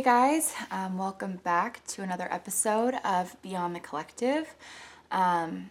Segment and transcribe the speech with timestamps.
[0.00, 4.54] Hey guys, um, welcome back to another episode of Beyond the Collective.
[5.12, 5.68] Um,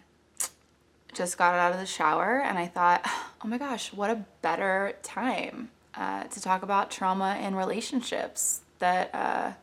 [1.13, 3.01] just got out of the shower and I thought,
[3.43, 9.09] oh my gosh, what a better time uh, to talk about trauma in relationships that
[9.15, 9.53] uh,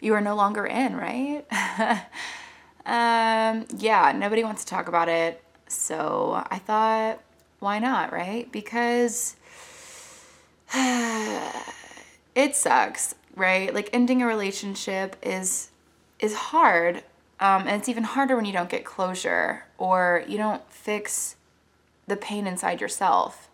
[0.00, 1.44] you are no longer in, right?
[2.86, 5.44] um, yeah, nobody wants to talk about it.
[5.68, 7.20] So I thought,
[7.58, 8.50] why not, right?
[8.50, 9.36] Because
[10.74, 13.72] it sucks, right?
[13.74, 15.70] Like ending a relationship is
[16.18, 16.98] is hard,
[17.40, 21.36] um, and it's even harder when you don't get closure or you don't fix
[22.06, 23.48] the pain inside yourself.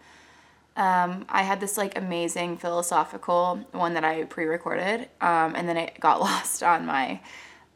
[0.77, 5.99] Um, I had this like amazing philosophical one that I pre-recorded, um, and then it
[5.99, 7.21] got lost on my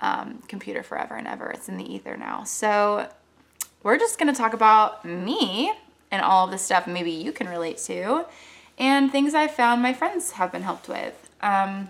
[0.00, 1.50] um, computer forever and ever.
[1.50, 2.44] It's in the ether now.
[2.44, 3.08] So
[3.82, 5.72] we're just gonna talk about me
[6.10, 8.26] and all of the stuff maybe you can relate to,
[8.78, 11.30] and things I found my friends have been helped with.
[11.40, 11.88] Um,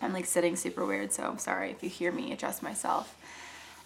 [0.00, 3.16] I'm like sitting super weird, so I'm sorry if you hear me adjust myself.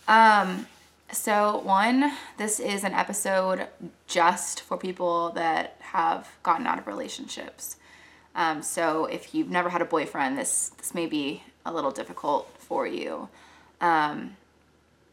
[0.09, 0.67] Um,
[1.11, 3.67] so, one, this is an episode
[4.07, 7.77] just for people that have gotten out of relationships.
[8.35, 12.51] Um, so, if you've never had a boyfriend, this this may be a little difficult
[12.59, 13.29] for you.
[13.81, 14.37] Um,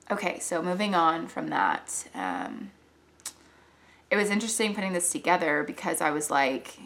[0.10, 2.72] okay, so moving on from that, um,
[4.10, 6.80] it was interesting putting this together because I was like,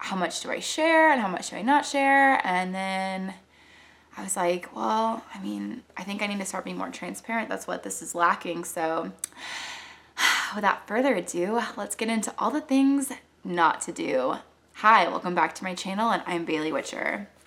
[0.00, 2.40] how much do I share and how much do I not share?
[2.44, 3.34] And then
[4.16, 7.50] I was like, well, I mean, I think I need to start being more transparent.
[7.50, 8.64] That's what this is lacking.
[8.64, 9.12] So,
[10.54, 13.12] without further ado, let's get into all the things
[13.44, 14.36] not to do.
[14.74, 17.28] Hi, welcome back to my channel, and I'm Bailey Witcher.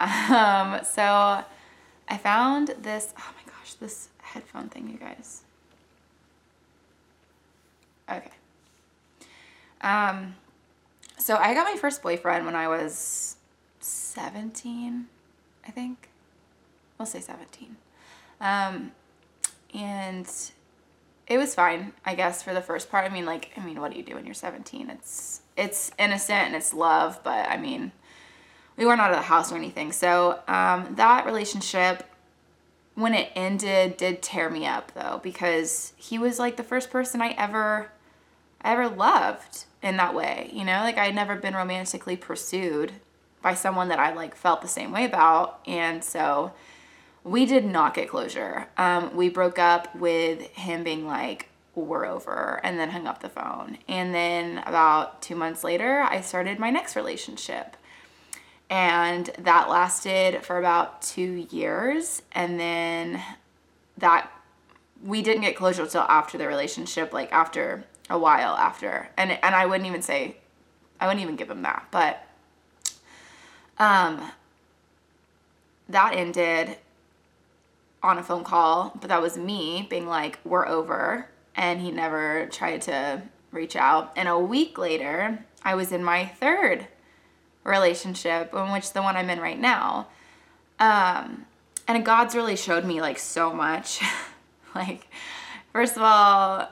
[0.00, 1.42] Um, so
[2.08, 5.42] I found this, oh my gosh, this headphone thing, you guys.
[8.08, 8.30] Okay.
[9.80, 10.36] Um,
[11.28, 13.36] so I got my first boyfriend when I was
[13.80, 15.08] 17,
[15.66, 16.08] I think.
[16.96, 17.76] We'll say 17.
[18.40, 18.92] Um,
[19.74, 20.26] and
[21.26, 23.04] it was fine, I guess, for the first part.
[23.04, 24.88] I mean, like, I mean, what do you do when you're 17?
[24.88, 27.92] It's it's innocent and it's love, but I mean,
[28.78, 29.92] we weren't out of the house or anything.
[29.92, 32.04] So um, that relationship,
[32.94, 37.20] when it ended, did tear me up though, because he was like the first person
[37.20, 37.90] I ever,
[38.62, 40.50] I ever loved in that way.
[40.52, 42.92] You know, like I had never been romantically pursued
[43.42, 46.52] by someone that I like felt the same way about, and so
[47.24, 48.66] we did not get closure.
[48.76, 53.28] Um, we broke up with him being like, we're over, and then hung up the
[53.28, 53.78] phone.
[53.86, 57.76] And then about two months later, I started my next relationship.
[58.70, 62.22] And that lasted for about two years.
[62.32, 63.22] And then
[63.96, 64.30] that
[65.02, 69.08] we didn't get closure until after the relationship, like after a while after.
[69.16, 70.36] And and I wouldn't even say
[71.00, 71.86] I wouldn't even give him that.
[71.90, 72.24] But
[73.78, 74.30] um
[75.88, 76.76] that ended
[78.02, 81.28] on a phone call, but that was me being like, we're over.
[81.56, 84.12] And he never tried to reach out.
[84.16, 86.86] And a week later, I was in my third
[87.64, 90.06] relationship, in which the one I'm in right now.
[90.78, 91.46] Um,
[91.88, 94.00] and God's really showed me like so much.
[94.74, 95.08] like,
[95.72, 96.68] first of all,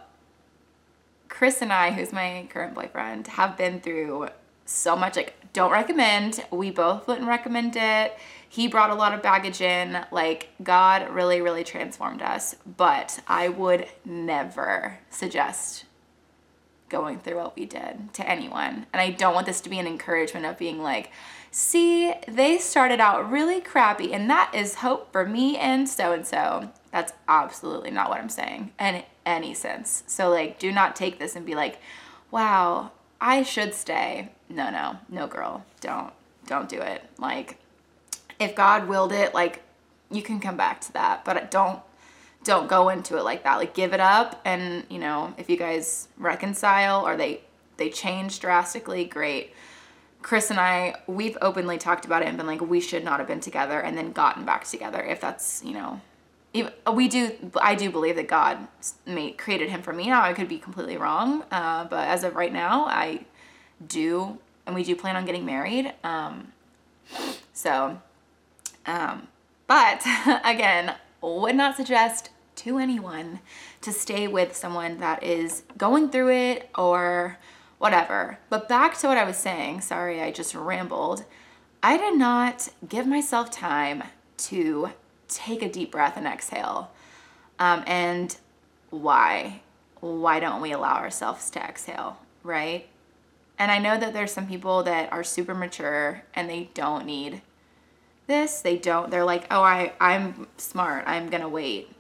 [1.37, 4.29] Chris and I, who's my current boyfriend, have been through
[4.65, 5.17] so much.
[5.17, 6.45] Like, don't recommend.
[6.51, 8.17] We both wouldn't recommend it
[8.49, 10.05] he brought a lot of baggage in.
[10.11, 12.57] Like, God really, really transformed us.
[12.77, 15.85] But I would never suggest
[16.89, 18.87] going through what we did to anyone.
[18.93, 21.11] And I don't want this to be an encouragement of being like,
[21.51, 26.27] see, they started out really crappy, and that is hope for me and so and
[26.27, 26.71] so.
[26.93, 30.05] That's absolutely not what I'm saying in any sense.
[30.07, 31.81] So, like, do not take this and be like,
[32.31, 34.31] wow, I should stay.
[34.49, 36.13] No, no, no, girl, don't,
[36.47, 37.03] don't do it.
[37.19, 37.59] Like,
[38.39, 39.63] if God willed it, like
[40.11, 41.81] you can come back to that, but don't
[42.45, 43.57] don't go into it like that.
[43.57, 47.41] Like give it up and, you know, if you guys reconcile or they
[47.77, 49.53] they change drastically, great.
[50.23, 53.29] Chris and I, we've openly talked about it and been like, we should not have
[53.29, 56.01] been together and then gotten back together if that's, you know,
[56.93, 58.67] we do, I do believe that God
[59.07, 60.07] made, created him for me.
[60.07, 63.25] Now I could be completely wrong, uh, but as of right now, I
[63.87, 65.93] do, and we do plan on getting married.
[66.05, 66.53] Um,
[67.53, 68.01] so
[68.87, 69.29] um,
[69.67, 70.03] but
[70.45, 73.41] again, would not suggest to anyone
[73.83, 77.39] to stay with someone that is going through it or
[77.79, 78.39] whatever.
[78.49, 81.25] But back to what I was saying, sorry, I just rambled.
[81.83, 84.05] I did not give myself time
[84.39, 84.91] to
[85.29, 86.91] take a deep breath and exhale.
[87.59, 88.37] Um, and
[88.91, 89.63] why?
[90.01, 92.89] Why don't we allow ourselves to exhale, right?
[93.59, 97.43] And I know that there's some people that are super mature and they don't need
[98.27, 98.61] this.
[98.61, 99.11] They don't.
[99.11, 101.05] They're like, "Oh, I I'm smart.
[101.07, 101.91] I'm going to wait."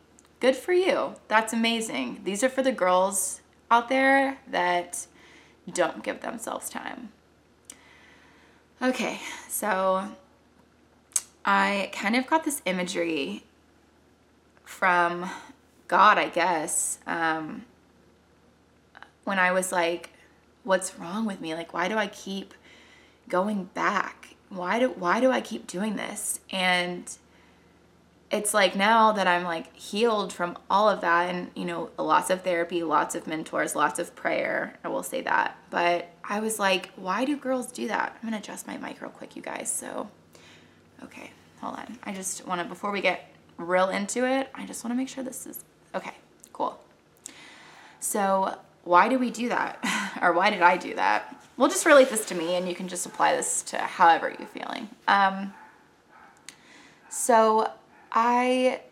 [0.40, 1.14] Good for you.
[1.28, 2.20] That's amazing.
[2.24, 3.40] These are for the girls
[3.70, 5.06] out there that
[5.72, 7.10] don't give themselves time.
[8.82, 10.08] Okay, so
[11.46, 13.44] I kind of got this imagery
[14.64, 15.30] from
[15.86, 17.64] God, I guess, um,
[19.22, 20.10] when I was like,
[20.64, 21.54] what's wrong with me?
[21.54, 22.52] Like, why do I keep
[23.28, 24.34] going back?
[24.48, 26.40] Why do, why do I keep doing this?
[26.50, 27.16] And
[28.30, 32.28] it's like now that I'm like healed from all of that and you know lots
[32.30, 35.56] of therapy, lots of mentors, lots of prayer, I will say that.
[35.70, 38.16] But I was like, why do girls do that?
[38.16, 39.70] I'm going to adjust my mic real quick, you guys.
[39.70, 40.08] So
[41.04, 41.98] okay, hold on.
[42.04, 45.08] I just want to before we get real into it, I just want to make
[45.08, 45.64] sure this is
[45.94, 46.14] okay.
[46.52, 46.78] Cool.
[48.00, 50.18] So, why do we do that?
[50.22, 51.34] or why did I do that?
[51.56, 54.48] We'll just relate this to me and you can just apply this to however you're
[54.48, 54.88] feeling.
[55.08, 55.54] Um,
[57.08, 57.70] so
[58.12, 58.82] I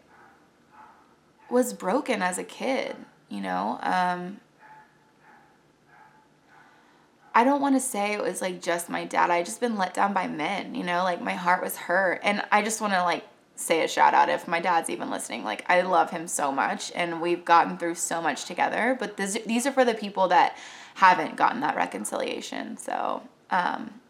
[1.50, 2.96] was broken as a kid,
[3.28, 3.78] you know.
[3.82, 4.40] Um,
[7.34, 9.30] I don't want to say it was like just my dad.
[9.30, 12.20] I just been let down by men, you know, like my heart was hurt.
[12.22, 13.24] And I just want to like
[13.56, 15.44] say a shout out if my dad's even listening.
[15.44, 19.38] Like I love him so much and we've gotten through so much together, but this,
[19.46, 20.56] these are for the people that
[20.94, 22.76] haven't gotten that reconciliation.
[22.76, 24.00] So, um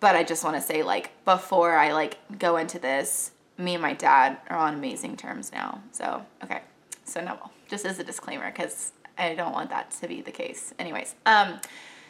[0.00, 3.82] but I just want to say like before I like go into this, me and
[3.82, 5.80] my dad are on amazing terms now.
[5.92, 6.62] So, okay.
[7.04, 10.72] So, no, just as a disclaimer, because I don't want that to be the case.
[10.78, 11.60] Anyways, um,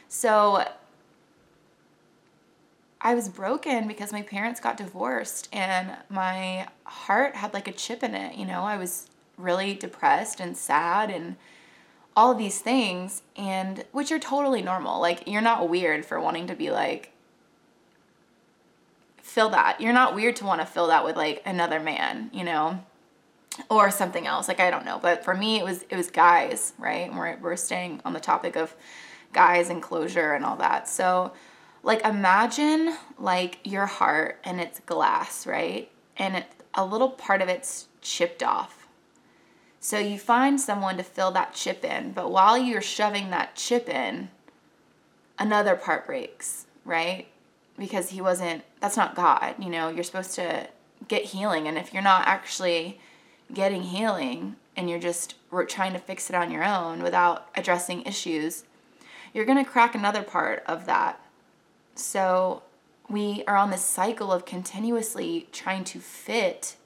[0.09, 0.65] so
[3.01, 8.03] I was broken because my parents got divorced and my heart had like a chip
[8.03, 8.37] in it.
[8.37, 11.37] You know, I was really depressed and sad and
[12.17, 15.01] all these things, and which are totally normal.
[15.01, 17.11] Like, you're not weird for wanting to be like,
[19.17, 19.81] fill that.
[19.81, 22.85] You're not weird to want to fill that with like another man, you know,
[23.69, 24.49] or something else.
[24.49, 27.13] Like I don't know, but for me it was it was guys, right?
[27.13, 28.75] we're we're staying on the topic of
[29.33, 30.89] guys and closure and all that.
[30.89, 31.33] So
[31.83, 35.91] like imagine like your heart and it's glass, right?
[36.17, 38.87] And it, a little part of it's chipped off.
[39.81, 43.89] So you find someone to fill that chip in, but while you're shoving that chip
[43.89, 44.31] in,
[45.39, 47.27] another part breaks, right?
[47.79, 50.69] because he wasn't that's not God, you know, you're supposed to
[51.09, 53.01] get healing and if you're not actually
[53.53, 55.35] getting healing and you're just
[55.69, 58.65] trying to fix it on your own without addressing issues,
[59.35, 61.21] you're going to crack another part of that.
[61.95, 62.63] So
[63.09, 66.77] we are on this cycle of continuously trying to fit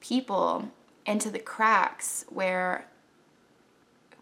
[0.00, 0.70] people
[1.04, 2.86] into the cracks where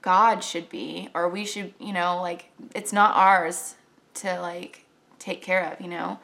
[0.03, 3.75] God should be, or we should, you know, like it's not ours
[4.15, 4.85] to like
[5.19, 6.19] take care of, you know?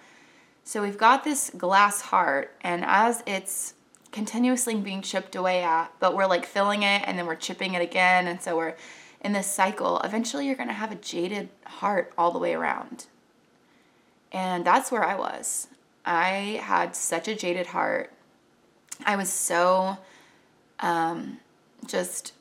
[0.65, 3.75] So we've got this glass heart, and as it's
[4.14, 7.82] continuously being chipped away at, but we're like filling it and then we're chipping it
[7.82, 8.76] again, and so we're
[9.20, 13.06] in this cycle, eventually you're gonna have a jaded heart all the way around.
[14.31, 15.66] And that's where I was.
[16.06, 18.12] I had such a jaded heart.
[19.05, 19.96] I was so
[20.78, 21.38] um,
[21.87, 22.34] just,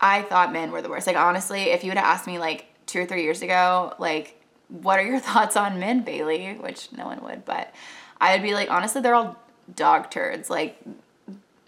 [0.00, 1.06] I thought men were the worst.
[1.06, 4.40] Like, honestly, if you would have asked me like two or three years ago, like,
[4.68, 6.54] what are your thoughts on men, Bailey?
[6.54, 7.72] Which no one would, but
[8.20, 9.36] I'd be like, honestly, they're all
[9.76, 10.50] dog turds.
[10.50, 10.80] Like,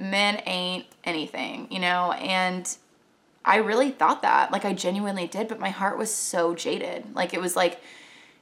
[0.03, 2.13] men ain't anything, you know?
[2.13, 2.77] And
[3.45, 4.51] I really thought that.
[4.51, 7.15] Like, I genuinely did, but my heart was so jaded.
[7.15, 7.81] Like, it was like,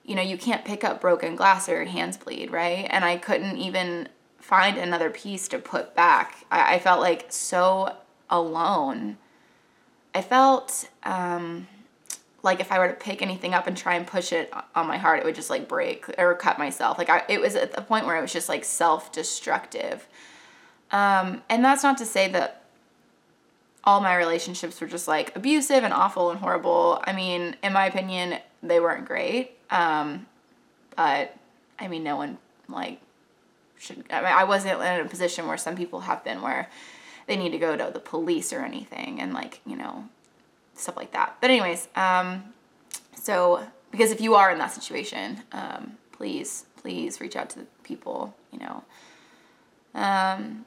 [0.05, 2.87] you know, you can't pick up broken glass or your hands bleed, right?
[2.91, 6.45] And I couldn't even find another piece to put back.
[6.51, 7.97] I, I felt like so
[8.29, 9.19] alone.
[10.15, 11.69] I felt, um,
[12.43, 14.97] like if I were to pick anything up and try and push it on my
[14.97, 16.97] heart, it would just like break or cut myself.
[16.99, 20.09] Like I, it was at the point where it was just like self-destructive.
[20.93, 22.65] Um, and that's not to say that
[23.85, 27.01] all my relationships were just like abusive and awful and horrible.
[27.05, 29.53] I mean, in my opinion, they weren't great.
[29.71, 30.27] Um,
[30.97, 31.37] but
[31.79, 33.01] I mean, no one like
[33.79, 34.05] should.
[34.11, 36.69] I mean, I wasn't in a position where some people have been where
[37.27, 40.05] they need to go to the police or anything and like you know
[40.75, 41.37] stuff like that.
[41.41, 42.45] But anyways, um,
[43.15, 47.67] so because if you are in that situation, um, please, please reach out to the
[47.83, 48.85] people, you know.
[49.95, 50.65] Um,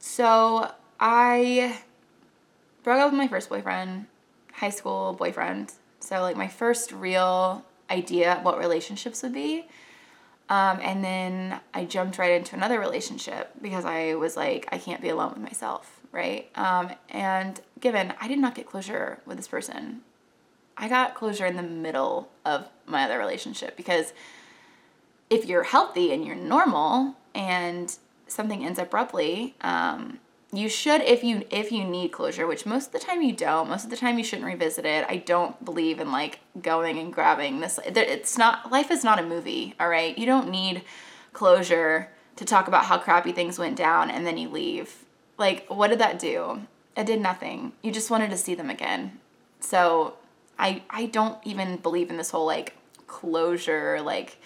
[0.00, 1.78] so I
[2.82, 4.06] broke up with my first boyfriend,
[4.52, 5.72] high school boyfriend.
[6.00, 9.66] So like my first real idea what relationships would be.
[10.48, 15.00] Um, and then I jumped right into another relationship because I was like, I can't
[15.00, 16.48] be alone with myself right?
[16.54, 20.00] Um, and given I did not get closure with this person,
[20.76, 24.12] I got closure in the middle of my other relationship because
[25.28, 27.96] if you're healthy and you're normal and
[28.30, 30.18] something ends abruptly, um,
[30.52, 33.68] you should if you if you need closure which most of the time you don't
[33.68, 35.06] most of the time you shouldn't revisit it.
[35.08, 39.22] I don't believe in like going and grabbing this it's not life is not a
[39.22, 40.16] movie all right?
[40.18, 40.82] You don't need
[41.32, 45.04] closure to talk about how crappy things went down and then you leave.
[45.38, 46.62] Like what did that do?
[46.96, 47.72] It did nothing.
[47.82, 49.20] You just wanted to see them again.
[49.60, 50.14] So
[50.60, 52.74] i i don't even believe in this whole like
[53.06, 54.36] closure like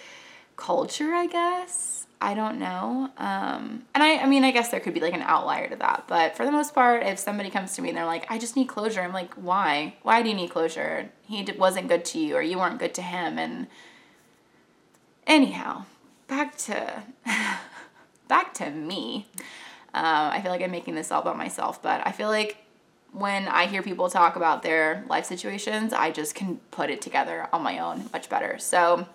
[0.56, 3.10] culture i guess I don't know.
[3.18, 6.04] Um, and I, I mean, I guess there could be like an outlier to that.
[6.08, 8.56] But for the most part, if somebody comes to me and they're like, I just
[8.56, 9.96] need closure, I'm like, why?
[10.00, 11.10] Why do you need closure?
[11.28, 13.38] He wasn't good to you or you weren't good to him.
[13.38, 13.66] And
[15.26, 15.84] anyhow,
[16.26, 17.02] back to,
[18.28, 19.28] back to me.
[19.92, 22.56] Uh, I feel like I'm making this all about myself, but I feel like
[23.12, 27.48] when I hear people talk about their life situations, I just can put it together
[27.52, 28.56] on my own much better.
[28.58, 29.06] So,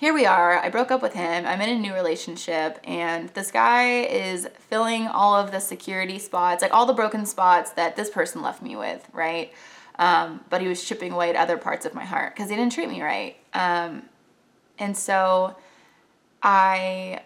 [0.00, 0.58] here we are.
[0.58, 1.44] I broke up with him.
[1.44, 6.62] I'm in a new relationship, and this guy is filling all of the security spots,
[6.62, 9.52] like all the broken spots that this person left me with, right?
[9.98, 12.72] Um, but he was chipping away at other parts of my heart because he didn't
[12.72, 13.36] treat me right.
[13.52, 14.04] Um,
[14.78, 15.54] and so
[16.42, 17.20] I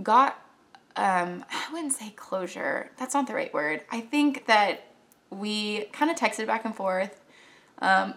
[0.00, 0.40] got,
[0.94, 2.92] um, I wouldn't say closure.
[2.98, 3.80] That's not the right word.
[3.90, 4.84] I think that
[5.30, 7.20] we kind of texted back and forth.
[7.80, 8.14] Um,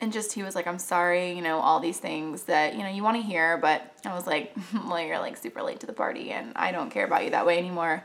[0.00, 2.88] and just he was like i'm sorry you know all these things that you know
[2.88, 4.54] you want to hear but i was like
[4.86, 7.46] well you're like super late to the party and i don't care about you that
[7.46, 8.04] way anymore.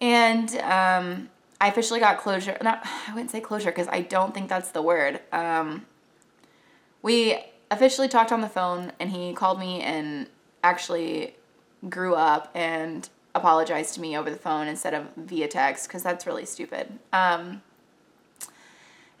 [0.00, 4.48] And um, i officially got closure not i wouldn't say closure because i don't think
[4.48, 5.20] that's the word.
[5.32, 5.86] Um,
[7.02, 7.38] we
[7.70, 10.28] officially talked on the phone and he called me and
[10.62, 11.34] actually
[11.88, 16.26] grew up and apologized to me over the phone instead of via text because that's
[16.26, 16.98] really stupid.
[17.12, 17.62] Um,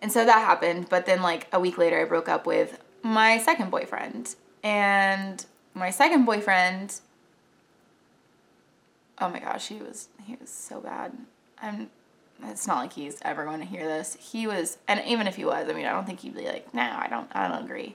[0.02, 0.88] and so that happened.
[0.90, 4.34] But then, like, a week later, I broke up with my second boyfriend.
[4.62, 5.44] And
[5.74, 7.00] my second boyfriend,
[9.18, 11.12] oh my gosh, he was, he was so bad.
[11.60, 11.88] I'm,
[12.44, 14.16] it's not like he's ever going to hear this.
[14.20, 16.74] He was, and even if he was, I mean, I don't think he'd be like,
[16.74, 17.94] no, I don't, I don't agree.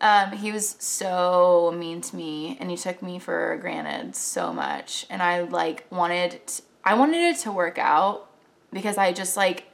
[0.00, 5.06] Um, he was so mean to me and he took me for granted so much.
[5.10, 8.28] And I like wanted, to, I wanted it to work out
[8.72, 9.69] because I just like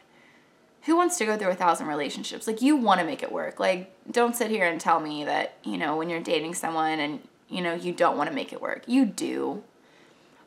[0.87, 2.47] who wants to go through a thousand relationships?
[2.47, 3.59] Like you want to make it work.
[3.59, 7.21] Like don't sit here and tell me that, you know, when you're dating someone and,
[7.49, 8.85] you know, you don't want to make it work.
[8.87, 9.65] You do.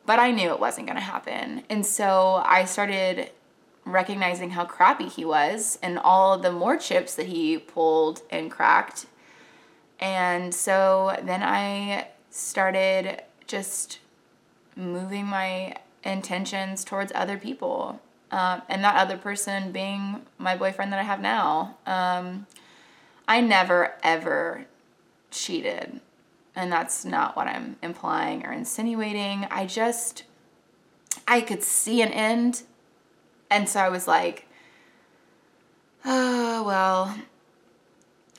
[0.06, 1.62] But I knew it wasn't going to happen.
[1.68, 3.30] And so I started
[3.84, 9.06] recognizing how crappy he was and all the more chips that he pulled and cracked.
[10.00, 13.98] And so then I started just
[14.74, 18.00] moving my intentions towards other people
[18.30, 21.76] um, and that other person being my boyfriend that I have now.
[21.86, 22.46] Um,
[23.26, 24.66] I never ever
[25.30, 26.00] cheated,
[26.54, 29.46] and that's not what I'm implying or insinuating.
[29.50, 30.24] I just,
[31.26, 32.62] I could see an end,
[33.50, 34.46] and so I was like,
[36.04, 37.16] oh, well,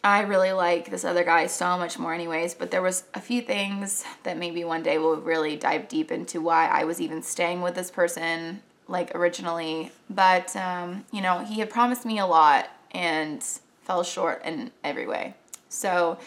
[0.03, 3.41] I really like this other guy so much more anyways, but there was a few
[3.41, 7.61] things that maybe one day we'll really dive deep into why I was even staying
[7.61, 12.69] with this person like originally, but um, you know, he had promised me a lot
[12.91, 13.41] and
[13.83, 15.33] fell short in every way.
[15.69, 16.19] So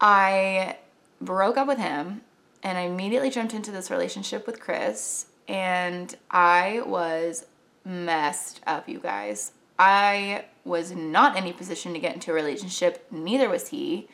[0.00, 0.78] I
[1.20, 2.22] broke up with him
[2.62, 7.46] and I immediately jumped into this relationship with Chris and I was
[7.84, 9.52] messed up, you guys.
[9.78, 14.08] I was not in any position to get into a relationship, neither was he.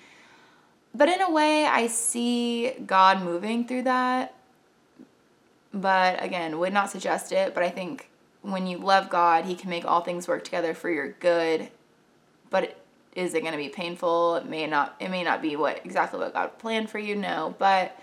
[0.95, 4.35] But in a way, I see God moving through that
[5.73, 7.55] but again, would not suggest it.
[7.55, 8.11] But I think
[8.43, 11.71] when you love God, He can make all things work together for your good.
[12.51, 12.79] But
[13.15, 14.37] is it going to be painful?
[14.37, 14.97] It may not.
[15.01, 17.15] It may not be what exactly what God planned for you.
[17.15, 17.99] No, but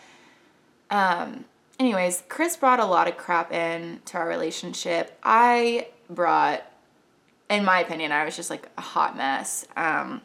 [0.90, 1.46] um,
[1.80, 5.18] anyways, Chris brought a lot of crap in to our relationship.
[5.24, 6.64] I brought,
[7.50, 9.66] in my opinion, I was just like a hot mess.
[9.76, 10.22] Um,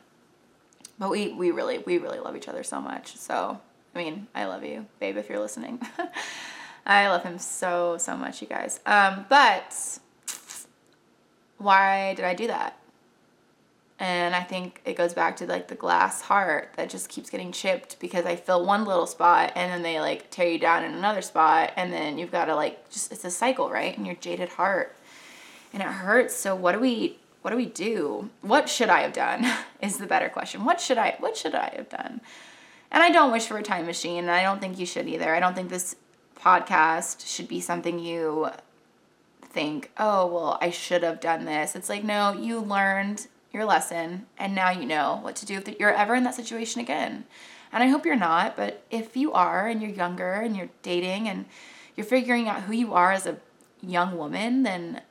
[0.98, 3.16] but we we really we really love each other so much.
[3.16, 3.60] So
[3.94, 5.80] I mean, I love you, babe, if you're listening.
[6.86, 8.80] I love him so, so much, you guys.
[8.84, 9.98] Um, but
[11.58, 12.78] why did I do that?
[13.98, 17.52] And I think it goes back to like the glass heart that just keeps getting
[17.52, 20.94] chipped because I fill one little spot and then they like tear you down in
[20.94, 23.96] another spot and then you've got to like just it's a cycle, right?
[23.96, 24.96] And your jaded heart.
[25.72, 26.34] And it hurts.
[26.34, 28.30] So what do we what do we do?
[28.40, 29.46] What should I have done?
[29.80, 30.64] Is the better question.
[30.64, 32.20] What should I what should I have done?
[32.90, 35.34] And I don't wish for a time machine, and I don't think you should either.
[35.34, 35.96] I don't think this
[36.40, 38.48] podcast should be something you
[39.42, 41.76] think, oh, well, I should have done this.
[41.76, 45.78] It's like, no, you learned your lesson, and now you know what to do if
[45.78, 47.24] you're ever in that situation again.
[47.72, 51.28] And I hope you're not, but if you are and you're younger and you're dating
[51.28, 51.46] and
[51.96, 53.36] you're figuring out who you are as a
[53.80, 55.02] young woman, then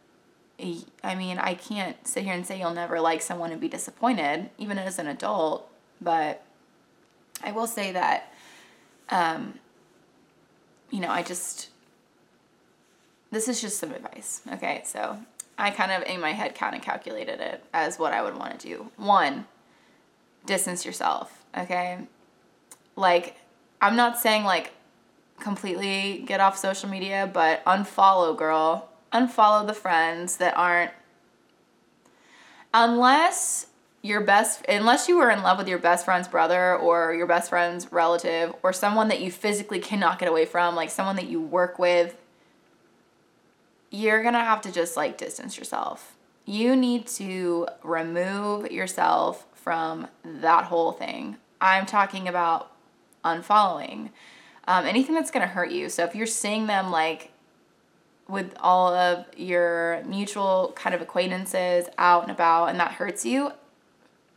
[1.03, 4.49] I mean, I can't sit here and say you'll never like someone and be disappointed,
[4.57, 6.43] even as an adult, but
[7.43, 8.33] I will say that,
[9.09, 9.59] um,
[10.93, 11.69] you know, I just,
[13.31, 14.41] this is just some advice.
[14.53, 15.17] Okay, so
[15.57, 18.59] I kind of, in my head, kind of calculated it as what I would want
[18.59, 18.91] to do.
[18.95, 19.45] One,
[20.45, 21.99] distance yourself, okay?
[22.95, 23.35] Like,
[23.81, 24.71] I'm not saying like
[25.39, 30.91] completely get off social media, but unfollow, girl unfollow the friends that aren't
[32.73, 33.67] unless
[34.03, 37.49] your best unless you were in love with your best friend's brother or your best
[37.49, 41.41] friend's relative or someone that you physically cannot get away from like someone that you
[41.41, 42.15] work with
[43.93, 46.15] you're going to have to just like distance yourself.
[46.45, 51.37] You need to remove yourself from that whole thing.
[51.61, 52.71] I'm talking about
[53.23, 54.09] unfollowing.
[54.67, 55.89] Um, anything that's going to hurt you.
[55.89, 57.31] So if you're seeing them like
[58.27, 63.51] with all of your mutual kind of acquaintances out and about and that hurts you,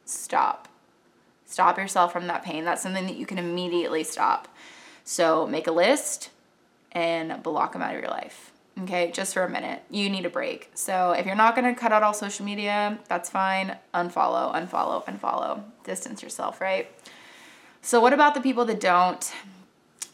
[0.06, 0.68] stop.
[1.44, 2.64] Stop yourself from that pain.
[2.64, 4.48] That's something that you can immediately stop.
[5.04, 6.30] So make a list
[6.92, 8.52] and block them out of your life.
[8.82, 9.82] Okay, just for a minute.
[9.90, 10.70] You need a break.
[10.75, 13.76] So if you're not gonna cut out all social media, that's fine.
[13.94, 15.62] Unfollow, unfollow, unfollow.
[15.84, 16.90] Distance yourself, right?
[17.80, 19.32] So, what about the people that don't?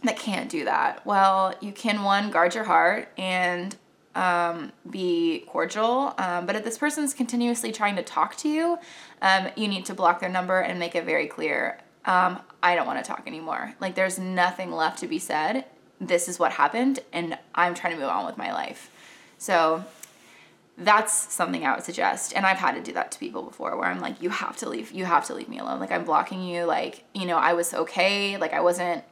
[0.05, 1.05] that can't do that?
[1.07, 3.75] Well, you can one guard your heart and
[4.15, 8.79] um, be cordial, um, but if this person's continuously trying to talk to you,
[9.23, 11.79] um, you need to block their number and make it very clear.
[12.05, 13.75] Um, I don't want to talk anymore.
[13.81, 15.65] Like, there's nothing left to be said.
[16.01, 18.91] This is what happened, and I'm trying to move on with my life.
[19.39, 19.85] So,
[20.77, 22.35] that's something I would suggest.
[22.35, 24.69] And I've had to do that to people before where I'm like, you have to
[24.69, 25.81] leave, you have to leave me alone.
[25.81, 26.65] Like, I'm blocking you.
[26.65, 28.37] Like, you know, I was okay.
[28.37, 29.05] Like, I wasn't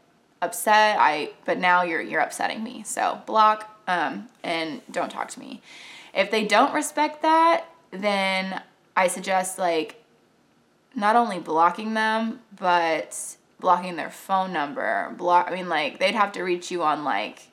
[0.42, 5.40] upset i but now you're you're upsetting me so block um, and don't talk to
[5.40, 5.60] me
[6.14, 8.62] if they don't respect that then
[8.96, 9.99] i suggest like
[10.94, 16.32] not only blocking them but blocking their phone number block i mean like they'd have
[16.32, 17.48] to reach you on like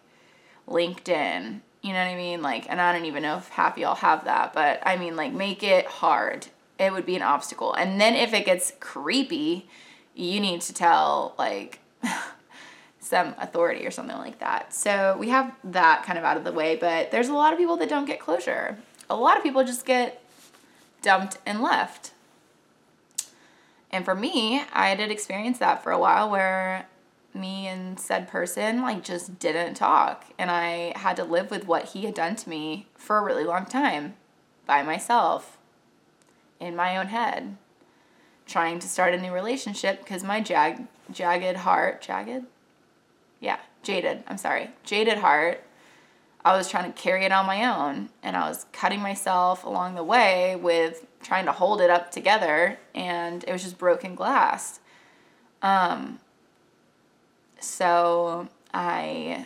[0.67, 3.95] linkedin you know what i mean like and i don't even know if half y'all
[3.95, 6.47] have that but i mean like make it hard
[6.79, 9.67] it would be an obstacle and then if it gets creepy
[10.17, 11.79] you need to tell like
[13.07, 14.73] some authority or something like that.
[14.73, 17.59] So we have that kind of out of the way, but there's a lot of
[17.59, 18.77] people that don't get closure.
[19.09, 20.21] A lot of people just get
[21.01, 22.11] dumped and left.
[23.91, 26.87] And for me, I did experience that for a while where
[27.33, 31.89] me and said person like just didn't talk and I had to live with what
[31.89, 34.15] he had done to me for a really long time
[34.65, 35.59] by myself
[36.59, 37.55] in my own head
[38.47, 42.45] trying to start a new relationship because my jag jagged heart jagged
[43.39, 44.23] yeah, jaded.
[44.27, 45.63] I'm sorry, jaded heart.
[46.43, 49.95] I was trying to carry it on my own and I was cutting myself along
[49.95, 54.79] the way with trying to hold it up together and it was just broken glass.
[55.61, 56.19] Um,
[57.59, 59.45] so I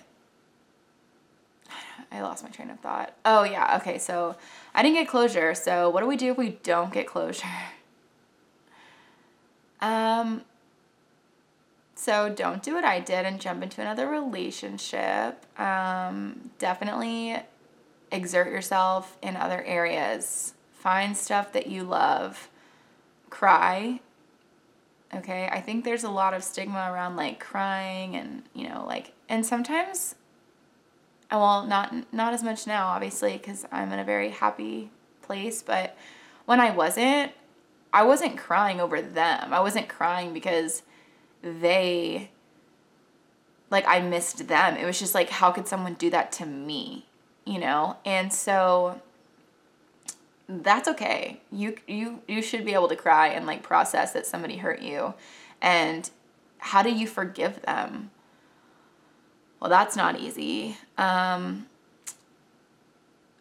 [2.11, 3.15] I lost my train of thought.
[3.25, 3.97] Oh yeah, okay.
[3.97, 4.35] So
[4.75, 5.55] I didn't get closure.
[5.55, 7.47] So what do we do if we don't get closure?
[9.81, 10.43] Um
[11.95, 15.43] so don't do what I did and jump into another relationship.
[15.59, 17.37] Um, definitely
[18.11, 20.53] exert yourself in other areas.
[20.81, 22.49] Find stuff that you love.
[23.29, 23.99] Cry.
[25.13, 29.13] Okay, I think there's a lot of stigma around like crying and you know like
[29.29, 30.15] and sometimes
[31.29, 34.89] uh, well not not as much now obviously cuz I'm in a very happy
[35.21, 35.95] place, but
[36.45, 37.31] when I wasn't
[37.93, 39.53] I wasn't crying over them.
[39.53, 40.81] I wasn't crying because
[41.43, 42.31] they
[43.69, 44.77] like I missed them.
[44.77, 47.05] It was just like how could someone do that to me?
[47.45, 47.97] You know?
[48.03, 48.99] And so
[50.47, 51.41] that's okay.
[51.51, 55.13] You you you should be able to cry and like process that somebody hurt you.
[55.61, 56.09] And
[56.57, 58.11] how do you forgive them?
[59.59, 60.77] Well, that's not easy.
[60.97, 61.67] Um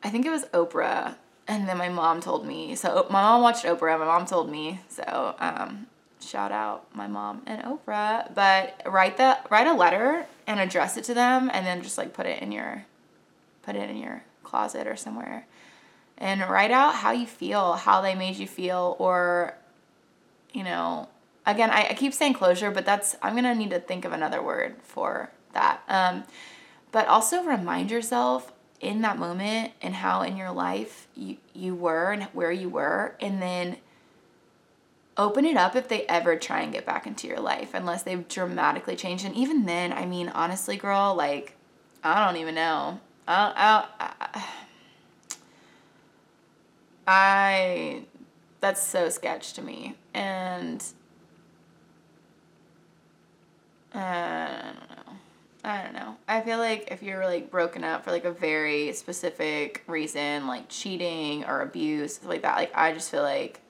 [0.02, 1.16] I think it was Oprah
[1.48, 2.76] and then my mom told me.
[2.76, 4.80] So my mom watched Oprah, my mom told me.
[4.88, 5.86] So um
[6.20, 11.04] shout out my mom and Oprah, but write the write a letter and address it
[11.04, 12.84] to them and then just like put it in your
[13.62, 15.46] put it in your closet or somewhere.
[16.20, 19.56] And write out how you feel, how they made you feel or
[20.52, 21.08] you know,
[21.46, 24.42] again, I, I keep saying closure, but that's I'm gonna need to think of another
[24.42, 25.82] word for that.
[25.88, 26.24] Um,
[26.92, 32.12] but also remind yourself in that moment and how in your life you, you were
[32.12, 33.76] and where you were and then
[35.16, 38.26] open it up if they ever try and get back into your life, unless they've
[38.26, 39.24] dramatically changed.
[39.24, 41.54] And even then, I mean, honestly, girl, like,
[42.02, 43.00] I don't even know.
[43.28, 44.44] I, I, I,
[47.06, 48.04] I
[48.60, 49.96] that's so sketch to me.
[50.14, 50.84] And
[53.94, 55.16] uh, I don't know.
[55.62, 56.16] I don't know.
[56.26, 60.68] I feel like if you're like broken up for like a very specific reason, like
[60.68, 63.60] cheating or abuse, like that, like I just feel like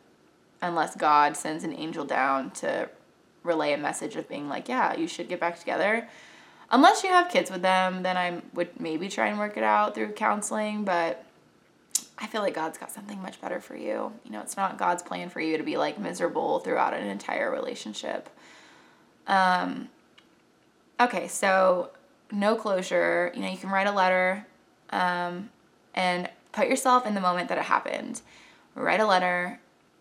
[0.62, 2.88] unless God sends an angel down to
[3.42, 6.08] relay a message of being like, yeah, you should get back together.
[6.70, 9.94] Unless you have kids with them, then I would maybe try and work it out
[9.94, 11.24] through counseling, but
[12.20, 14.12] I feel like God's got something much better for you.
[14.24, 17.50] You know, it's not God's plan for you to be like miserable throughout an entire
[17.50, 18.28] relationship.
[19.26, 19.88] Um,
[21.00, 21.90] okay, so
[22.30, 23.32] no closure.
[23.34, 24.46] You know, you can write a letter
[24.90, 25.48] um,
[25.94, 28.20] and put yourself in the moment that it happened.
[28.74, 29.58] Write a letter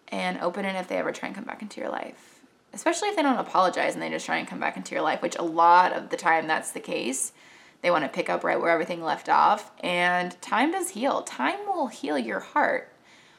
[0.10, 2.42] and open it if they ever try and come back into your life.
[2.74, 5.22] Especially if they don't apologize and they just try and come back into your life,
[5.22, 7.32] which a lot of the time that's the case.
[7.82, 9.72] They want to pick up right where everything left off.
[9.80, 11.22] And time does heal.
[11.22, 12.92] Time will heal your heart,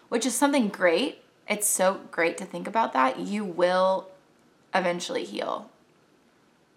[0.09, 1.23] which is something great.
[1.49, 3.19] It's so great to think about that.
[3.19, 4.09] You will
[4.75, 5.71] eventually heal.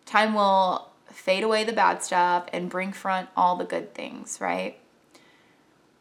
[0.06, 4.78] Time will fade away the bad stuff and bring front all the good things, right?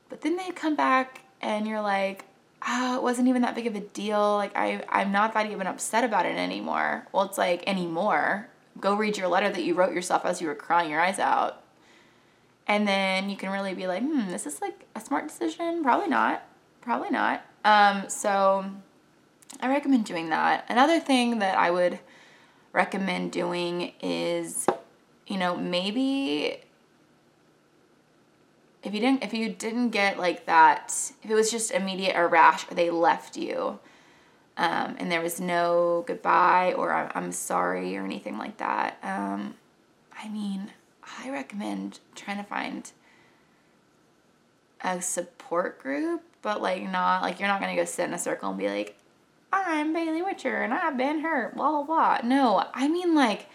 [0.09, 2.25] But then they come back and you're like,
[2.67, 4.37] oh, it wasn't even that big of a deal.
[4.37, 7.07] Like I, I'm not that even upset about it anymore.
[7.13, 8.49] Well, it's like anymore
[8.81, 11.63] go read your letter that you wrote yourself as you were crying your eyes out.
[12.67, 15.83] And then you can really be like, hmm, this is like a smart decision?
[15.83, 16.45] Probably not.
[16.81, 17.45] Probably not.
[17.65, 18.65] Um, so
[19.61, 20.65] I recommend doing that.
[20.69, 21.99] Another thing that I would
[22.73, 24.67] recommend doing is,
[25.27, 26.59] you know, maybe
[28.83, 32.27] if you didn't if you didn't get like that if it was just immediate or
[32.27, 33.79] rash or they left you
[34.57, 38.99] um, and there was no goodbye or I'm sorry or anything like that.
[39.03, 39.55] Um,
[40.23, 40.71] I mean,
[41.21, 42.91] I recommend trying to find
[44.83, 48.51] a support group, but like not like you're not gonna go sit in a circle
[48.51, 48.97] and be like,
[49.53, 52.29] I'm Bailey Witcher and I've been hurt, blah blah blah.
[52.29, 53.47] No, I mean like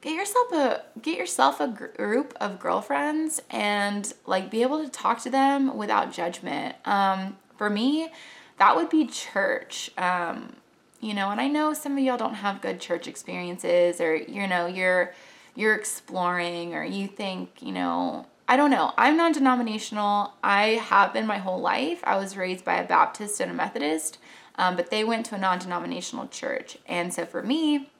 [0.00, 5.20] get yourself a get yourself a group of girlfriends and like be able to talk
[5.22, 6.76] to them without judgment.
[6.84, 8.10] Um, for me,
[8.58, 9.90] that would be church.
[9.96, 10.56] Um,
[11.00, 14.46] you know, and I know some of y'all don't have good church experiences or you
[14.46, 15.12] know, you're
[15.54, 18.92] you're exploring or you think, you know, I don't know.
[18.96, 20.34] I'm non-denominational.
[20.42, 22.00] I have been my whole life.
[22.04, 24.18] I was raised by a Baptist and a Methodist,
[24.56, 26.76] um, but they went to a non-denominational church.
[26.86, 27.90] And so for me,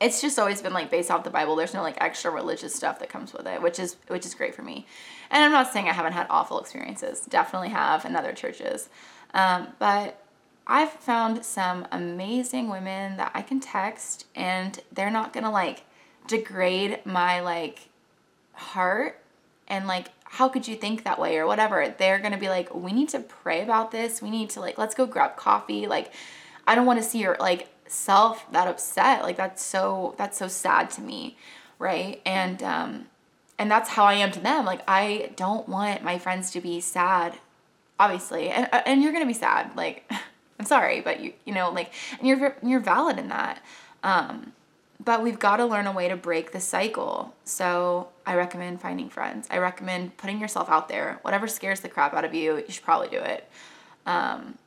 [0.00, 1.56] it's just always been like based off the Bible.
[1.56, 4.54] There's no like extra religious stuff that comes with it, which is which is great
[4.54, 4.86] for me.
[5.30, 7.20] And I'm not saying I haven't had awful experiences.
[7.20, 8.88] Definitely have in other churches.
[9.34, 10.22] Um, but
[10.66, 15.84] I've found some amazing women that I can text and they're not gonna like
[16.26, 17.88] degrade my like
[18.52, 19.20] heart
[19.66, 21.94] and like how could you think that way or whatever.
[21.96, 24.20] They're gonna be like, we need to pray about this.
[24.20, 25.86] We need to like let's go grab coffee.
[25.86, 26.12] Like
[26.66, 29.22] I don't want to see your like self that upset.
[29.22, 31.38] Like that's so that's so sad to me,
[31.78, 32.20] right?
[32.26, 33.06] And um
[33.58, 34.66] and that's how I am to them.
[34.66, 37.38] Like I don't want my friends to be sad
[37.98, 38.48] obviously.
[38.48, 40.10] And, uh, and you're gonna be sad like
[40.60, 43.62] i'm sorry but you you know like and you're you're valid in that.
[44.02, 44.52] Um
[45.04, 47.34] but we've got to learn a way to break the cycle.
[47.44, 49.46] So i recommend finding friends.
[49.50, 51.18] I recommend putting yourself out there.
[51.22, 53.48] Whatever scares the crap out of you you should probably do it.
[54.06, 54.58] Um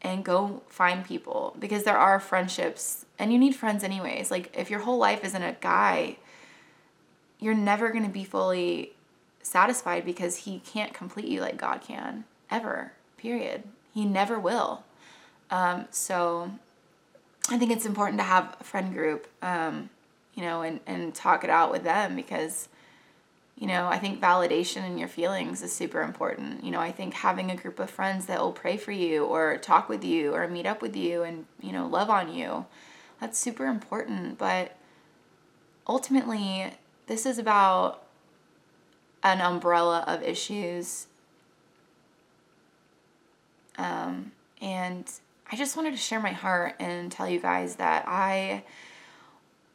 [0.00, 4.30] and go find people because there are friendships and you need friends anyways.
[4.30, 6.18] Like if your whole life isn't a guy
[7.40, 8.92] you're never going to be fully
[9.48, 12.92] satisfied because he can't complete you like God can ever.
[13.16, 13.64] Period.
[13.94, 14.84] He never will.
[15.50, 16.50] Um, so
[17.48, 19.90] I think it's important to have a friend group, um,
[20.34, 22.68] you know, and, and talk it out with them because,
[23.56, 26.62] you know, I think validation in your feelings is super important.
[26.62, 29.56] You know, I think having a group of friends that will pray for you or
[29.56, 32.66] talk with you or meet up with you and, you know, love on you,
[33.20, 34.36] that's super important.
[34.38, 34.76] But
[35.88, 36.74] ultimately,
[37.06, 38.02] this is about
[39.22, 41.06] an umbrella of issues.
[43.76, 45.10] Um, and
[45.50, 48.64] I just wanted to share my heart and tell you guys that I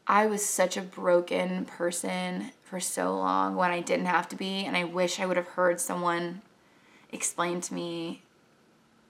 [0.06, 4.66] I was such a broken person for so long when I didn't have to be
[4.66, 6.42] and I wish I would have heard someone
[7.12, 8.22] explain to me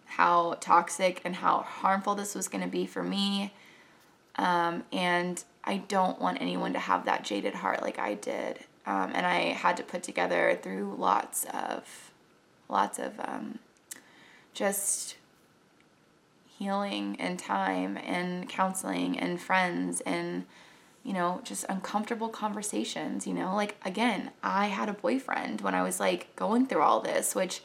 [0.05, 3.51] how toxic and how harmful this was going to be for me.
[4.35, 9.11] Um, and I don't want anyone to have that jaded heart like I did um,
[9.13, 12.11] and I had to put together through lots of
[12.69, 13.59] lots of um,
[14.53, 15.15] just
[16.57, 20.45] healing and time and counseling and friends and
[21.03, 23.53] you know, just uncomfortable conversations, you know?
[23.55, 27.61] Like again, I had a boyfriend when I was like going through all this, which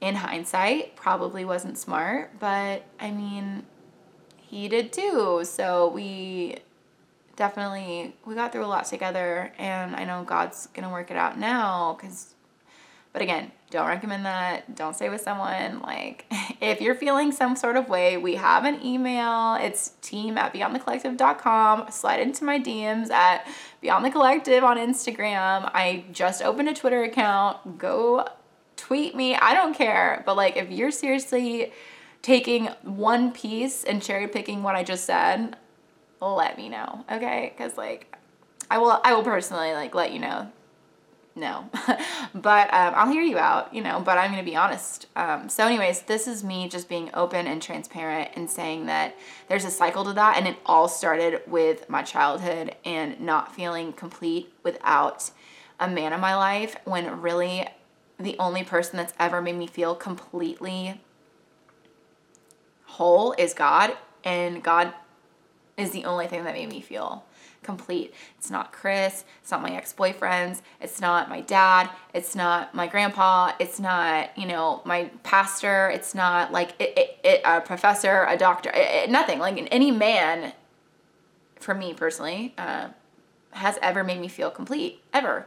[0.00, 3.64] in hindsight probably wasn't smart, but I mean,
[4.38, 5.42] he did too.
[5.44, 6.58] So we
[7.36, 11.16] definitely we got through a lot together and I know God's going to work it
[11.16, 12.34] out now cuz
[13.12, 14.76] but again, don't recommend that.
[14.76, 15.80] Don't stay with someone.
[15.80, 16.26] Like,
[16.60, 19.54] if you're feeling some sort of way, we have an email.
[19.54, 21.90] It's team at beyondthecollective.com.
[21.90, 23.46] Slide into my DMs at
[23.80, 25.70] Beyond the Collective on Instagram.
[25.74, 27.78] I just opened a Twitter account.
[27.78, 28.28] Go
[28.76, 29.34] tweet me.
[29.34, 30.22] I don't care.
[30.24, 31.72] But, like, if you're seriously
[32.22, 35.56] taking one piece and cherry picking what I just said,
[36.20, 37.04] let me know.
[37.10, 37.52] Okay?
[37.56, 38.14] Because, like,
[38.70, 40.50] I will, I will personally, like, let you know
[41.40, 41.68] no.
[42.34, 45.06] but um, I'll hear you out, you know, but I'm to be honest.
[45.16, 49.16] Um, so, anyways, this is me just being open and transparent and saying that
[49.48, 50.36] there's a cycle to that.
[50.36, 55.30] And it all started with my childhood and not feeling complete without
[55.78, 57.66] a man in my life when really
[58.18, 61.00] the only person that's ever made me feel completely
[62.84, 63.96] whole is God.
[64.24, 64.92] And God
[65.80, 67.24] is the only thing that made me feel
[67.62, 68.14] complete.
[68.38, 73.52] It's not Chris, it's not my ex-boyfriends, it's not my dad, it's not my grandpa,
[73.58, 78.36] it's not, you know, my pastor, it's not like it, it, it a professor, a
[78.36, 78.72] doctor,
[79.08, 79.38] nothing.
[79.38, 80.52] Like any man,
[81.58, 82.88] for me personally, uh,
[83.52, 85.46] has ever made me feel complete, ever.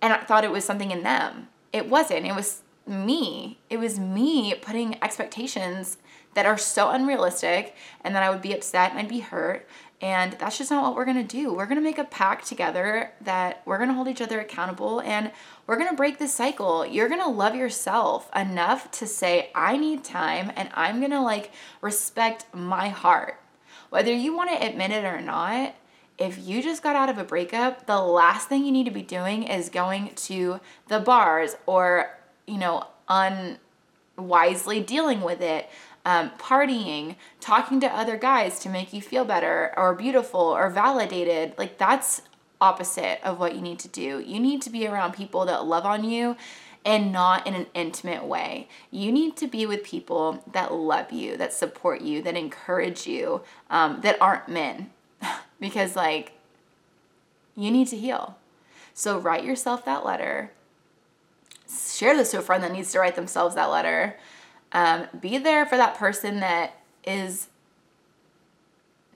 [0.00, 1.48] And I thought it was something in them.
[1.72, 2.24] It wasn't.
[2.26, 3.58] It was me.
[3.68, 5.98] It was me putting expectations
[6.34, 9.66] that are so unrealistic and then I would be upset and I'd be hurt
[10.00, 11.52] and that's just not what we're gonna do.
[11.52, 15.32] We're gonna make a pact together that we're gonna hold each other accountable and
[15.66, 16.86] we're gonna break this cycle.
[16.86, 22.46] You're gonna love yourself enough to say, I need time and I'm gonna like respect
[22.54, 23.40] my heart.
[23.90, 25.74] Whether you wanna admit it or not,
[26.16, 29.02] if you just got out of a breakup, the last thing you need to be
[29.02, 35.68] doing is going to the bars or, you know, unwisely dealing with it
[36.08, 41.52] um, partying, talking to other guys to make you feel better or beautiful or validated.
[41.58, 42.22] Like that's
[42.62, 44.18] opposite of what you need to do.
[44.18, 46.34] You need to be around people that love on you
[46.82, 48.68] and not in an intimate way.
[48.90, 53.42] You need to be with people that love you, that support you, that encourage you,
[53.68, 54.90] um, that aren't men.
[55.60, 56.32] because, like,
[57.54, 58.38] you need to heal.
[58.94, 60.52] So, write yourself that letter.
[61.68, 64.16] Share this to a friend that needs to write themselves that letter.
[64.72, 67.48] Um, be there for that person that is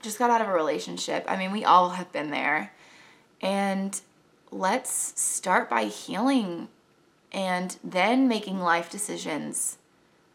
[0.01, 1.25] just got out of a relationship.
[1.27, 2.73] I mean, we all have been there.
[3.41, 3.99] And
[4.51, 6.67] let's start by healing
[7.31, 9.77] and then making life decisions.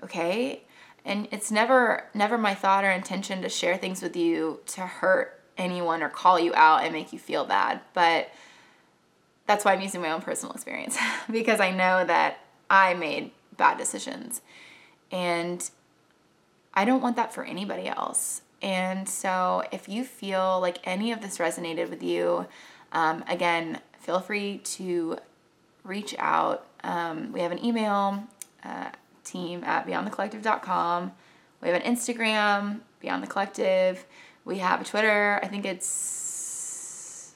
[0.02, 0.62] Okay?
[1.04, 5.40] And it's never never my thought or intention to share things with you to hurt
[5.56, 7.80] anyone or call you out and make you feel bad.
[7.94, 8.30] But
[9.46, 10.98] that's why I'm using my own personal experience
[11.30, 14.42] because I know that I made bad decisions.
[15.10, 15.68] And
[16.74, 18.42] I don't want that for anybody else.
[18.60, 22.46] And so if you feel like any of this resonated with you,
[22.92, 25.18] um, again, feel free to
[25.84, 26.66] reach out.
[26.82, 28.24] Um, we have an email,
[28.64, 28.90] uh,
[29.24, 31.12] team at beyondthecollective.com.
[31.60, 34.04] We have an Instagram, Beyond the Collective.
[34.44, 35.38] We have a Twitter.
[35.42, 37.34] I think it's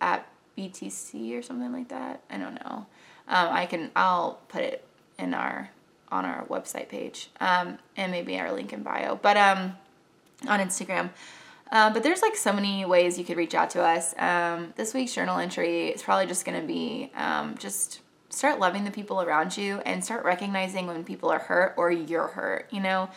[0.00, 2.22] at BTC or something like that.
[2.30, 2.86] I don't know.
[3.28, 4.84] Um, I can, I'll put it
[5.18, 5.70] in our
[6.12, 9.76] on our website page um, and maybe our link in bio, but um,
[10.46, 11.10] on Instagram.
[11.72, 14.14] Uh, but there's like so many ways you could reach out to us.
[14.18, 18.84] Um, this week's journal entry is probably just going to be um, just start loving
[18.84, 22.80] the people around you and start recognizing when people are hurt or you're hurt, you
[22.80, 23.08] know?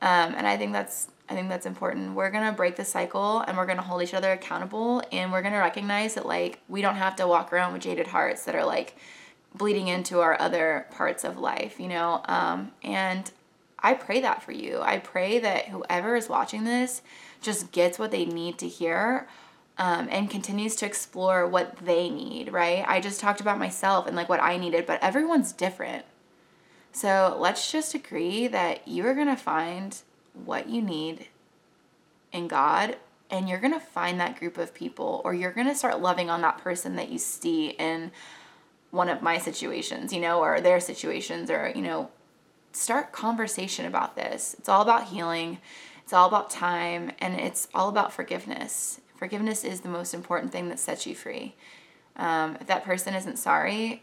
[0.00, 2.14] Um, and I think that's I think that's important.
[2.14, 5.58] We're gonna break the cycle and we're gonna hold each other accountable and we're gonna
[5.58, 8.96] recognize that like we don't have to walk around with jaded hearts that are like
[9.54, 12.22] bleeding into our other parts of life, you know?
[12.26, 13.30] Um, and
[13.78, 14.80] I pray that for you.
[14.80, 17.02] I pray that whoever is watching this
[17.40, 19.28] just gets what they need to hear
[19.78, 22.84] um, and continues to explore what they need, right?
[22.86, 26.04] I just talked about myself and like what I needed, but everyone's different.
[26.92, 29.98] So let's just agree that you are going to find
[30.44, 31.28] what you need
[32.32, 32.96] in God
[33.30, 36.28] and you're going to find that group of people or you're going to start loving
[36.28, 38.12] on that person that you see in
[38.92, 42.10] one of my situations, you know, or their situations, or, you know,
[42.72, 44.54] start conversation about this.
[44.58, 45.58] It's all about healing,
[46.04, 49.00] it's all about time, and it's all about forgiveness.
[49.16, 51.54] Forgiveness is the most important thing that sets you free.
[52.16, 54.02] Um, if that person isn't sorry,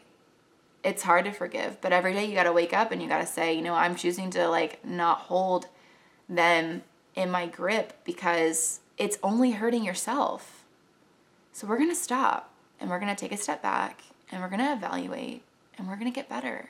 [0.84, 3.19] it's hard to forgive, but every day you got to wake up and you got
[3.19, 5.67] to say, you know, I'm choosing to like not hold
[6.28, 6.82] them
[7.13, 10.63] in my grip because it's only hurting yourself.
[11.52, 14.50] So we're going to stop and we're going to take a step back and we're
[14.50, 15.44] going to evaluate
[15.78, 16.70] and we're going to get better.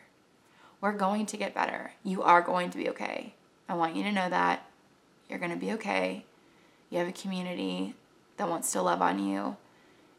[0.81, 1.91] We're going to get better.
[2.03, 3.33] You are going to be okay.
[3.67, 4.65] I want you to know that
[5.29, 6.25] you're going to be okay.
[6.89, 7.95] You have a community
[8.37, 9.57] that wants to love on you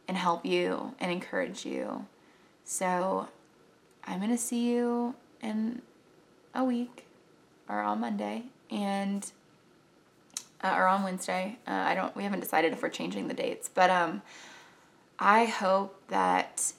[0.06, 2.06] and help you and encourage you.
[2.64, 3.28] So
[4.04, 5.82] I'm going to see you in
[6.54, 7.06] a week
[7.68, 9.30] or on Monday and
[10.62, 11.58] uh, or on Wednesday.
[11.66, 14.22] Uh, I don't we haven't decided if we're changing the dates, but um
[15.18, 16.72] I hope that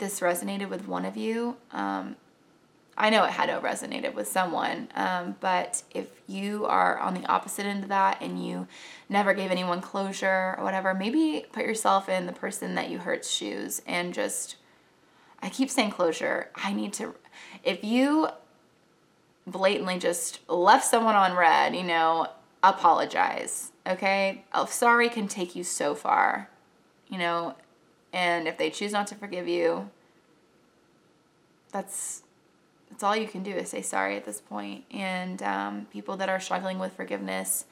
[0.00, 1.56] this resonated with one of you.
[1.70, 2.16] Um,
[2.98, 7.24] I know it had to resonated with someone, um, but if you are on the
[7.26, 8.66] opposite end of that and you
[9.08, 13.30] never gave anyone closure or whatever, maybe put yourself in the person that you hurt's
[13.30, 14.56] shoes and just
[15.42, 16.50] I keep saying closure.
[16.54, 17.14] I need to,
[17.64, 18.28] if you
[19.46, 22.28] blatantly just left someone on read, you know,
[22.62, 23.72] apologize.
[23.86, 24.44] Okay?
[24.52, 26.50] Oh, sorry can take you so far,
[27.08, 27.54] you know,
[28.12, 29.90] and if they choose not to forgive you,
[31.72, 32.22] that's
[32.90, 34.84] that's all you can do is say sorry at this point.
[34.90, 37.64] And um, people that are struggling with forgiveness,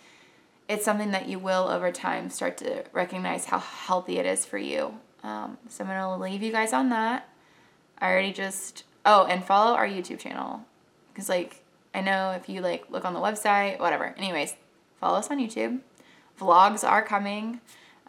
[0.68, 4.59] it's something that you will over time start to recognize how healthy it is for
[4.59, 4.94] you.
[5.24, 7.29] Um, so I'm gonna leave you guys on that.
[7.98, 10.62] I already just oh, and follow our YouTube channel
[11.12, 14.14] because like I know if you like look on the website, whatever.
[14.16, 14.55] Anyways,
[15.01, 15.81] follow us on YouTube.
[16.38, 17.61] Vlogs are coming.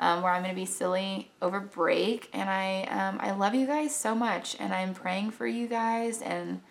[0.02, 3.94] Um, where I'm gonna be silly over break, and I um, I love you guys
[3.94, 6.22] so much, and I'm praying for you guys.
[6.22, 6.62] And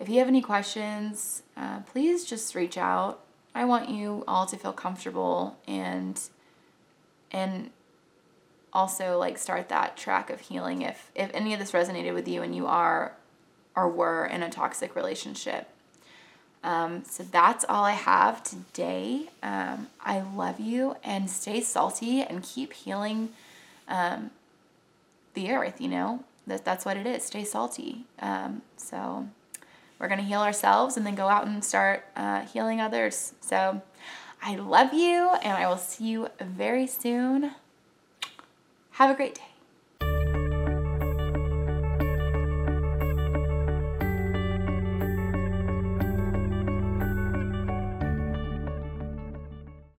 [0.00, 3.20] if you have any questions, uh, please just reach out.
[3.54, 6.18] I want you all to feel comfortable and
[7.30, 7.70] and
[8.72, 12.42] also like start that track of healing if if any of this resonated with you
[12.42, 13.16] and you are
[13.76, 15.68] or were in a toxic relationship
[16.64, 19.28] um, so that's all i have today.
[19.42, 23.30] Um, i love you and stay salty and keep healing
[23.88, 24.30] um,
[25.34, 26.24] the earth you know?
[26.46, 28.04] That, that's what it is stay salty.
[28.20, 29.28] Um, so
[29.98, 33.34] we're going to heal ourselves and then go out and start uh, healing others.
[33.40, 33.82] So
[34.42, 37.52] i love you and i will see you very soon.
[38.92, 39.51] Have a great day.